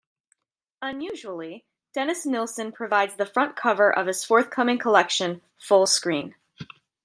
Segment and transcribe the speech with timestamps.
[0.81, 1.63] Unusually,
[1.93, 6.33] Dennis Nilsen provides the front cover of his forthcoming collection, "Full Screen".